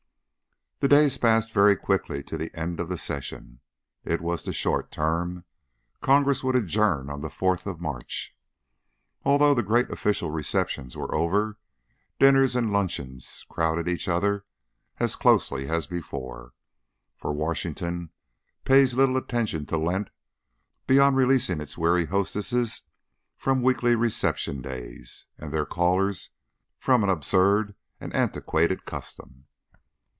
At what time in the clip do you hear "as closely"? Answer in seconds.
14.99-15.69